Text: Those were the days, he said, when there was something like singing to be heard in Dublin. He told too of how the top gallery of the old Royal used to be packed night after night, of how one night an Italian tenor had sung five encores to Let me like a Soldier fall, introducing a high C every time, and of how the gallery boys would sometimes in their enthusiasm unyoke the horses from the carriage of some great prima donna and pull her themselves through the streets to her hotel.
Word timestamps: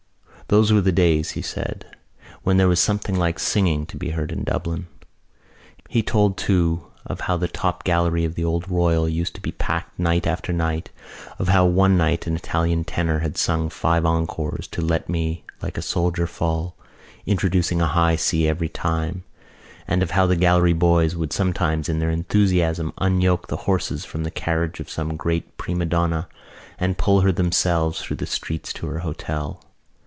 Those 0.47 0.73
were 0.73 0.81
the 0.81 0.91
days, 0.91 1.31
he 1.31 1.41
said, 1.41 1.85
when 2.43 2.57
there 2.57 2.67
was 2.67 2.81
something 2.81 3.15
like 3.17 3.39
singing 3.39 3.85
to 3.85 3.95
be 3.95 4.09
heard 4.09 4.33
in 4.33 4.43
Dublin. 4.43 4.87
He 5.87 6.03
told 6.03 6.35
too 6.37 6.87
of 7.05 7.21
how 7.21 7.37
the 7.37 7.47
top 7.47 7.85
gallery 7.85 8.25
of 8.25 8.35
the 8.35 8.43
old 8.43 8.69
Royal 8.69 9.07
used 9.07 9.33
to 9.35 9.41
be 9.41 9.53
packed 9.53 9.97
night 9.97 10.27
after 10.27 10.51
night, 10.51 10.89
of 11.39 11.47
how 11.47 11.65
one 11.65 11.95
night 11.95 12.27
an 12.27 12.35
Italian 12.35 12.83
tenor 12.83 13.19
had 13.19 13.37
sung 13.37 13.69
five 13.69 14.05
encores 14.05 14.67
to 14.73 14.81
Let 14.81 15.07
me 15.07 15.45
like 15.61 15.77
a 15.77 15.81
Soldier 15.81 16.27
fall, 16.27 16.75
introducing 17.25 17.79
a 17.81 17.87
high 17.87 18.17
C 18.17 18.45
every 18.45 18.67
time, 18.67 19.23
and 19.87 20.03
of 20.03 20.11
how 20.11 20.25
the 20.27 20.35
gallery 20.35 20.73
boys 20.73 21.15
would 21.15 21.31
sometimes 21.31 21.87
in 21.87 21.99
their 21.99 22.11
enthusiasm 22.11 22.91
unyoke 22.97 23.47
the 23.47 23.55
horses 23.71 24.03
from 24.03 24.23
the 24.25 24.31
carriage 24.31 24.81
of 24.81 24.89
some 24.89 25.15
great 25.15 25.55
prima 25.55 25.85
donna 25.85 26.27
and 26.77 26.97
pull 26.97 27.21
her 27.21 27.31
themselves 27.31 28.01
through 28.01 28.17
the 28.17 28.25
streets 28.25 28.73
to 28.73 28.87
her 28.87 28.99
hotel. 28.99 29.63